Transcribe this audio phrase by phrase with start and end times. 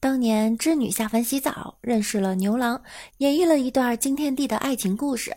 [0.00, 2.82] 当年织女下凡洗澡，认识了牛郎，
[3.18, 5.36] 演绎了一段惊天地的爱情故事。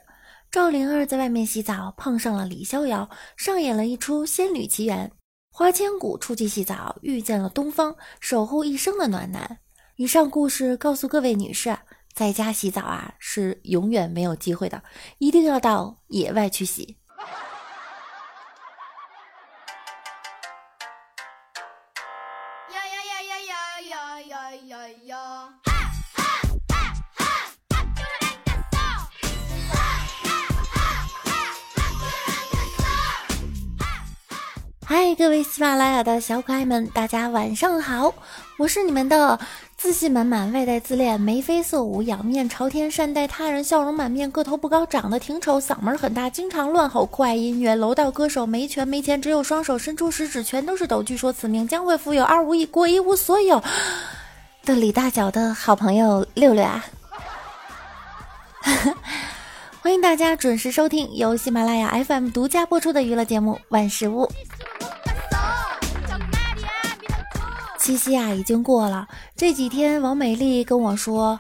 [0.50, 5.12] 赵灵儿在外面洗澡，碰上了李逍遥，上演了一出仙女奇缘。
[5.52, 9.60] 花千骨出去洗澡，遇见了东方，守护一生的暖男。
[9.98, 11.78] 以上故事告诉各位女士，
[12.14, 14.82] 在家洗澡啊是永远没有机会的，
[15.18, 16.96] 一定要到野外去洗。
[35.16, 38.12] 各位喜马拉雅的小可爱们，大家晚上好！
[38.58, 39.40] 我是你们的
[39.78, 53.62] 自信满满、外带自恋、眉飞色舞、仰面朝天、善待他人、笑容满面、个头不高、长得挺丑、嗓门很大、经常乱吼、酷爱音乐、楼道歌手、没权没钱、只有双手伸出食指全都是抖，据说此命将会富有，二无一过一无所有
[54.66, 56.84] 的李大脚的好朋友六六啊！
[59.82, 64.26] 欢迎大家准时收听由喜马拉雅 FM 独家播出的娱乐节目《万事屋》。
[67.84, 69.06] 七夕啊，已经过了。
[69.36, 71.38] 这几天，王美丽跟我说，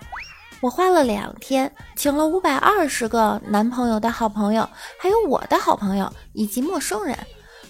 [0.59, 4.67] 我花了两天，请了五百二十个男朋友的好朋友，
[4.99, 7.17] 还有我的好朋友以及陌生人，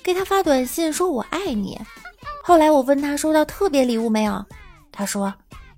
[0.01, 1.79] 给他发短信说我爱你。
[2.44, 4.44] 后来我问他收到特别礼物没有，
[4.91, 5.31] 他说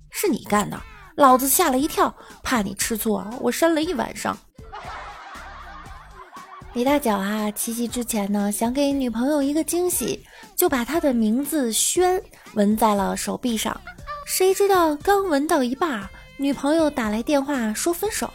[0.08, 0.80] 是你干的，
[1.16, 4.34] 老子吓了一跳，怕你吃醋，我删了一晚上。
[6.76, 10.22] 李大脚啊，七夕之前呢，想给女朋友一个惊喜，
[10.54, 13.80] 就把她的名字轩纹在了手臂上。
[14.26, 18.30] 谁知道刚纹到一半，女朋友打来电话说分手。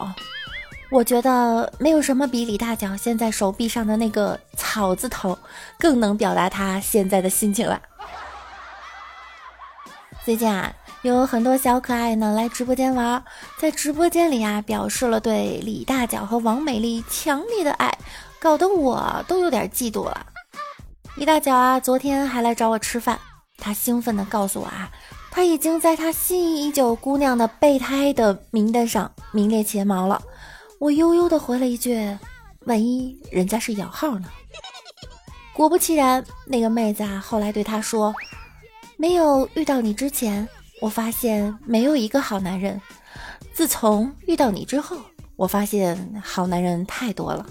[0.90, 5.38] 我觉得没有什么比李大脚现在手臂上的那个草字头
[5.78, 7.80] 更能表达他现在的心情了。
[10.26, 13.24] 最近啊，有很多小可爱呢来直播间玩，
[13.60, 17.96] 在直播间里啊，表示了对李大脚和王美丽强烈的爱。
[18.42, 20.26] 搞得我都有点嫉妒了。
[21.16, 23.20] 一大脚啊，昨天还来找我吃饭，
[23.60, 24.90] 他兴奋地告诉我啊，
[25.30, 30.20] 他已经在他心仪已久姑娘的备胎的名单上名列前茅了。
[30.80, 32.18] 我悠悠地回了一句
[32.66, 34.28] ：“万一人家是摇号呢？”
[35.54, 38.12] 果不其然，那个妹子啊，后来对他说
[38.98, 40.50] ：“没有遇到你之前，
[40.82, 42.76] 我发现没有一个好男人；
[43.54, 44.98] 自从遇到你之后，
[45.36, 47.46] 我发现好男人太多了。”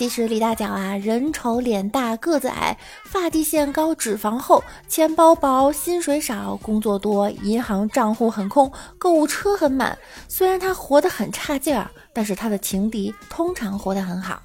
[0.00, 2.74] 其实李大脚啊，人丑脸大个子矮，
[3.04, 9.98] 发际线高脂肪厚，钱包薄，薪水少，工作多，银行账户很空，购物车很满。
[10.26, 14.40] 虽然他活得很差劲儿，但是他的情敌通常活得很好。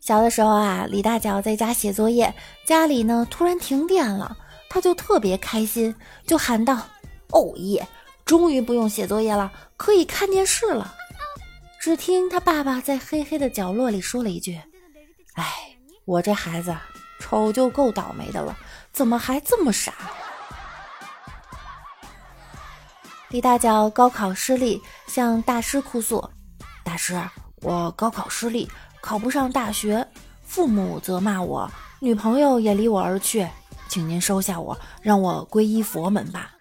[0.00, 2.34] 小的时候啊，李大脚在家写作业，
[2.66, 4.36] 家里呢突然停电了，
[4.68, 5.94] 他就特别开心，
[6.26, 6.76] 就喊道
[7.32, 7.88] ：“哦耶，
[8.26, 10.96] 终于不用写作业了，可以看电视了。”
[11.80, 14.60] 只听他爸爸在黑黑的角落里说了一句
[15.32, 15.74] ：“哎，
[16.04, 16.76] 我这孩子
[17.18, 18.54] 丑就够倒霉的了，
[18.92, 19.94] 怎么还这么傻？”
[23.30, 26.22] 李大脚高考失利，向大师哭诉
[26.84, 27.18] ：“大师，
[27.62, 28.70] 我高考失利，
[29.00, 30.06] 考不上大学，
[30.42, 31.66] 父母责骂我，
[31.98, 33.48] 女朋友也离我而去，
[33.88, 36.52] 请您收下我，让我皈依佛门吧。”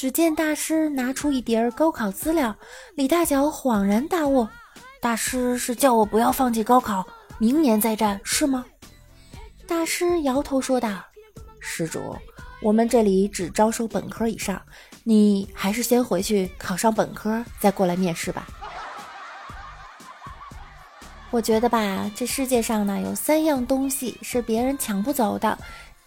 [0.00, 2.56] 只见大师拿出一叠高考资料，
[2.94, 4.48] 李大脚恍然大悟
[4.98, 7.06] ：“大师是叫我不要放弃高考，
[7.36, 8.64] 明年再战，是吗？”
[9.68, 11.04] 大师摇头说道
[11.60, 12.16] ：“施主，
[12.62, 14.62] 我们这里只招收本科以上，
[15.04, 18.48] 你还是先回去考上本科，再过来面试吧。”
[21.30, 25.58] 我觉得吧，这世界上呢，有三样东西是别人抢不走的，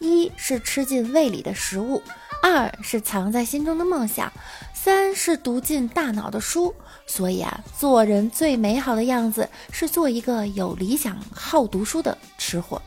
[0.04, 2.02] 一是吃进胃里的食物。
[2.42, 4.32] 二是藏在心中的梦想，
[4.74, 6.76] 三是读进大脑的书。
[7.08, 12.82] 所以啊，做人最美好的样子是做一个有理想、好读书的吃货。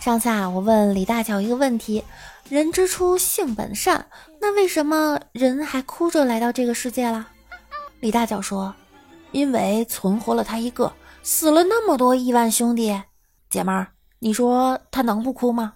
[0.00, 2.02] 上次啊，我问李大脚一个问题：
[2.48, 4.06] 人之初，性本善，
[4.40, 7.28] 那为什么人还哭着来到这个世界了？
[8.00, 8.74] 李大脚说：
[9.32, 10.92] 因为存活了他一个，
[11.22, 13.02] 死了那么多亿万兄弟。
[13.50, 15.74] 姐们儿，你说他能不哭吗？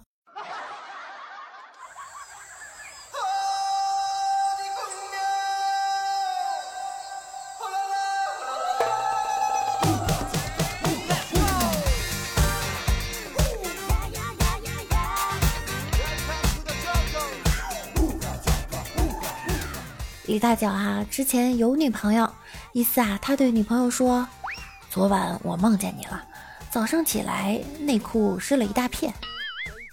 [20.25, 22.31] 李大脚啊，之前有女朋友，
[22.71, 24.25] 一次啊，他对女朋友说
[24.89, 26.23] ：“昨晚我梦见你了，
[26.71, 29.13] 早上起来内裤湿了一大片。”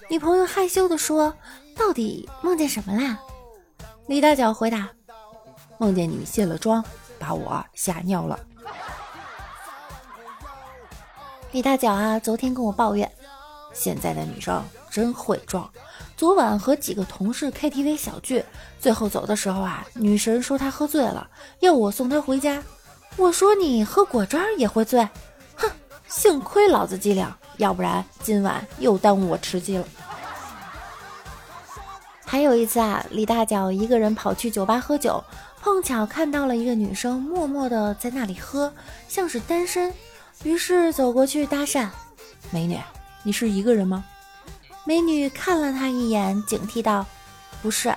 [0.08, 1.34] 女朋友害羞地说
[1.76, 3.18] ：“到底梦见什么啦？”
[4.06, 4.88] 李大脚回答
[5.76, 6.82] ：“梦见你卸了妆，
[7.18, 8.38] 把我吓尿了。”
[11.52, 13.10] 李大脚啊，昨天跟我抱怨，
[13.74, 15.70] 现在的女生真会装。
[16.16, 18.44] 昨晚和几个同事 KTV 小聚，
[18.80, 21.28] 最后走的时候啊，女神说她喝醉了，
[21.60, 22.62] 要我送她回家。
[23.16, 25.08] 我说你喝果汁也会醉，
[26.08, 27.26] 幸亏老子机灵，
[27.58, 29.84] 要不然今晚又耽误我吃鸡了。
[32.24, 35.22] 还有一次啊，李大脚一个人跑去酒吧喝酒，
[35.60, 38.72] 碰巧看到了一个女生默默的在那里喝，
[39.06, 39.92] 像是单身。
[40.44, 41.88] 于是走过去搭讪，
[42.50, 42.78] 美女，
[43.22, 44.04] 你是一个人吗？
[44.84, 47.04] 美女看了他一眼，警惕道
[47.60, 47.94] ：“不是。”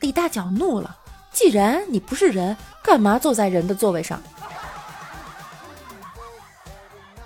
[0.00, 0.96] 李大脚怒了
[1.32, 4.20] ：“既然你不是人，干嘛坐在人的座位上？”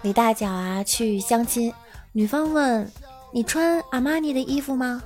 [0.03, 1.73] 李大脚啊，去相亲，
[2.13, 2.91] 女方问
[3.33, 5.03] ：“你穿阿玛尼的衣服吗？”“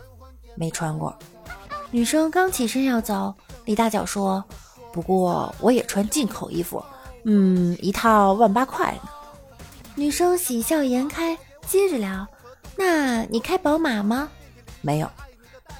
[0.57, 1.15] 没穿过。”
[1.93, 3.35] 女生刚起身要走，
[3.67, 4.43] 李大脚说
[4.93, 6.83] ：“不过我也穿进口衣服。”
[7.25, 9.09] 嗯，一套万八块呢。
[9.95, 12.27] 女生喜笑颜开，接着聊
[12.77, 14.29] ：“那你开宝马吗
[14.81, 15.11] ？”“没有。”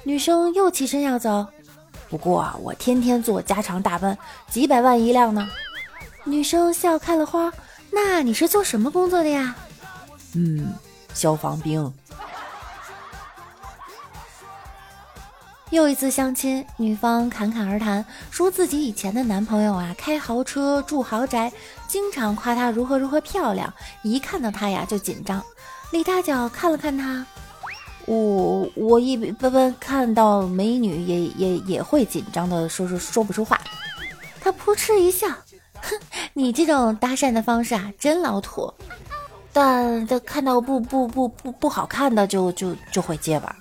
[0.03, 1.45] 女生又起身要走，
[2.07, 4.17] 不过我天天坐加长大奔，
[4.49, 5.49] 几百万一辆呢。
[6.23, 7.51] 女生笑开了花
[7.91, 9.55] ：“那你是做什么工作的呀
[10.35, 10.73] ？”“嗯，
[11.13, 11.93] 消防兵。”
[15.69, 21.51] 又一次相亲，女方侃侃而谈，说自己以前的男朋友啊，开豪车住豪宅，
[21.89, 25.43] 经常夸她如何如何漂亮，一看到她呀就紧张。
[25.91, 27.25] 李大脚看了看她，
[28.05, 33.59] 我我一般看到美女也也也会紧张的，说说说不出话。
[34.39, 35.27] 他扑哧一笑，
[35.81, 35.99] 哼，
[36.33, 38.73] 你这种搭讪的方式啊，真老土。
[39.53, 43.55] 但但看到不不不不不好看的就就就会结巴。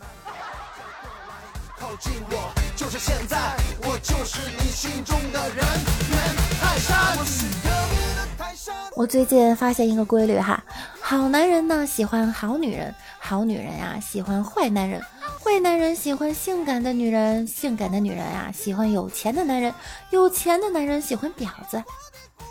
[8.95, 10.63] 我最近发现一个规律哈，
[11.01, 15.01] 好男人呢喜欢好女人，好女人呀喜欢坏男人，
[15.47, 19.73] 坏男人喜欢性感的女人，性感的女人啊喜欢有钱的男人，
[20.11, 21.81] 有钱的男人喜欢婊子，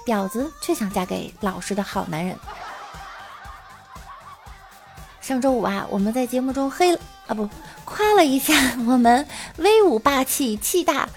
[0.08, 2.34] 婊子却想嫁给老实的好男人。
[5.20, 7.50] 上周五啊，我们在节目中黑了啊不。
[7.84, 8.54] 夸了一下
[8.88, 9.28] 我们
[9.58, 11.08] 威武霸气、气大、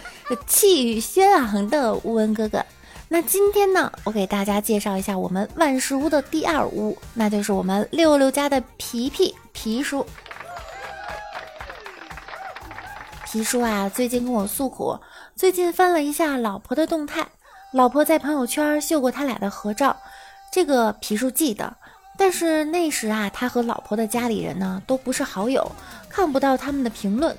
[0.48, 2.66] 气宇轩昂的乌恩哥哥。
[3.06, 10.04] 那今天呢，我给大家介绍一下我们万事屋的第二屋，那就是我们六六家的皮皮皮叔。
[13.30, 14.98] 皮叔啊，最近跟我诉苦，
[15.36, 17.28] 最近翻了一下老婆的动态，
[17.74, 19.94] 老婆在朋友圈秀过他俩的合照，
[20.50, 21.76] 这个皮叔记得。
[22.16, 25.70] 但是那时啊，他和老婆的家里人呢都不是好友，
[26.08, 27.36] 看不到他们的评论。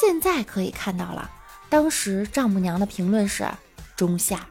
[0.00, 1.30] 现在可以看到了，
[1.68, 3.46] 当时丈母娘的评论是
[3.94, 4.48] 中下，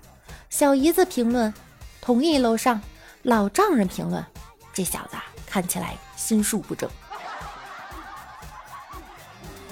[0.50, 1.54] 小姨子评论
[2.00, 2.82] 同意楼上，
[3.24, 4.26] 老丈人评论
[4.74, 6.90] 这小子看起来心术不正。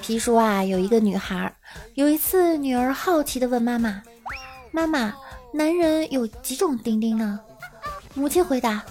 [0.07, 1.53] 皮叔啊，有一个女孩，
[1.95, 4.01] 有一次女儿好奇地问妈妈
[4.71, 5.13] ：“妈妈，
[5.53, 7.37] 男人有几种丁丁呢？”
[8.15, 8.81] 母亲回答：“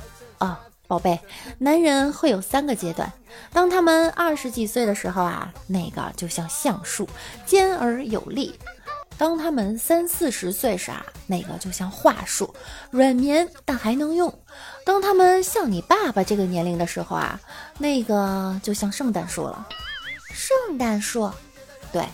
[0.40, 0.54] 哦。”
[0.86, 1.18] 宝贝，
[1.56, 3.10] 男人会有三个阶段。
[3.50, 7.08] 当他们二十几岁的时候啊，那个就像橡树，
[7.46, 8.52] 尖而有力；
[9.16, 12.54] 当他们三四十岁时啊，那个就像桦树，
[12.90, 14.30] 软绵但还能用；
[14.84, 17.40] 当他们像你爸爸这个年龄的时候啊，
[17.78, 19.66] 那个就像圣诞树了。
[20.36, 21.32] 圣诞树，
[21.90, 22.06] 对，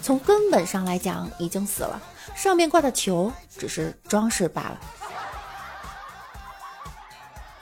[0.00, 2.00] 从根本上来讲已经死了，
[2.34, 4.80] 上面挂的球只是装饰罢了。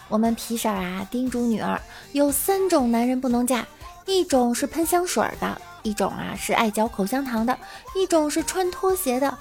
[0.08, 3.66] 我们皮婶啊叮嘱女儿，有三种男人不能嫁，
[4.06, 7.58] 一种是喷香水的，一种啊是爱嚼口香糖的，
[7.96, 9.36] 一种是穿拖鞋的。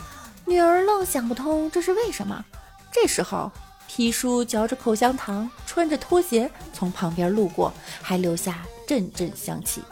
[0.46, 2.44] 女儿愣想不通这是为什么。
[2.92, 3.52] 这时候
[3.88, 9.84] 皮叔嚼着口香糖，穿着拖鞋从旁边路过，还留下阵阵香气。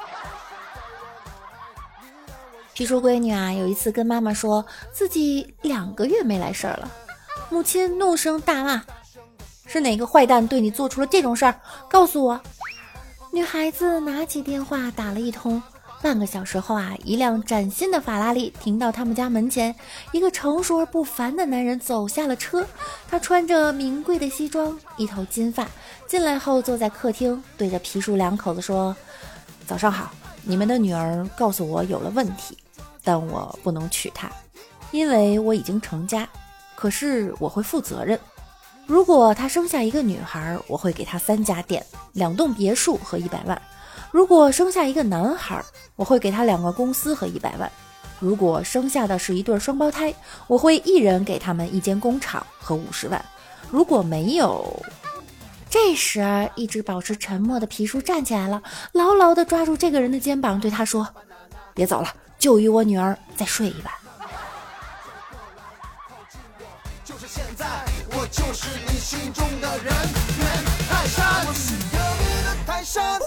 [2.73, 6.91] 皮叔闺女啊有一次跟妈妈说自己两个月没来事儿了，
[7.49, 8.81] 母亲怒声大骂。
[9.67, 11.55] 是哪个坏蛋对你做出了这种事儿？
[11.89, 12.41] 告诉我！
[13.31, 15.61] 女孩子拿起电话打了一通。
[16.01, 19.73] 半个小时后啊，一辆崭新的法拉利停到他们家门前，
[20.11, 22.65] 一个成熟而不凡的男人走下了车。
[23.07, 25.67] 他穿着名贵的西装，一头金发，
[26.07, 28.95] 进来后坐在客厅，对着皮叔两口子说
[29.67, 30.11] ：“早上好，
[30.43, 32.57] 你们的女儿告诉我有了问题，
[33.03, 34.31] 但我不能娶她，
[34.91, 36.27] 因为我已经成家。
[36.75, 38.19] 可是我会负责任。”
[38.87, 43.57] 如果她生下一个女孩，我会给她三家店、两栋别墅和一百万；
[44.11, 45.63] 如果生下一个男孩，
[45.95, 47.69] 我会给他两个公司和一百万；
[48.19, 50.13] 如果生下的是一对双胞胎，
[50.47, 53.23] 我会一人给他们一间工厂和五十万。
[53.69, 54.75] 如果没有，
[55.71, 58.61] 这时一直保持沉默的皮叔站起来了，
[58.91, 61.07] 牢牢地抓住这个人的肩膀，对他说
[61.73, 63.93] ：“别走了，就与我女儿再睡一晚。”
[67.05, 67.65] 就是现在，
[68.09, 69.95] 我就是你心中的人，
[70.89, 71.45] 泰山。
[71.47, 73.17] 我是隔壁的泰山，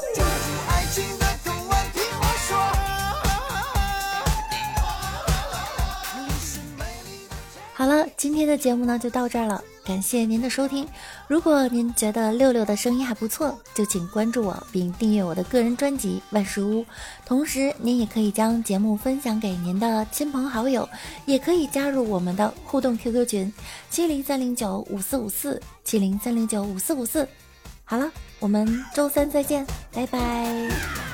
[8.24, 9.62] 今天的节目呢就到这儿了。
[9.84, 10.88] 感谢您的收听。
[11.28, 16.80] 如果您觉得六六的声音还不错，就请关注我并订阅我的个人专辑《万事屋》。
[17.26, 20.88] 同时，您也可以将节目分享给您的亲朋好友，
[21.26, 23.52] 也可以加入我们的互动 QQ 群
[23.90, 27.28] 七零三零九五四五四七零三零九五四五四。
[27.84, 31.13] 好了，我们周三再见，拜拜。